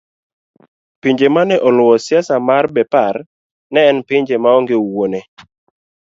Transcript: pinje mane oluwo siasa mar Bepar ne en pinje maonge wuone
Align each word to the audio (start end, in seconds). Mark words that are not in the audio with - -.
pinje 1.01 1.27
mane 1.35 1.55
oluwo 1.67 1.95
siasa 2.05 2.35
mar 2.47 2.65
Bepar 2.75 3.15
ne 3.73 3.79
en 3.89 3.97
pinje 4.07 4.35
maonge 4.43 4.75
wuone 4.85 5.19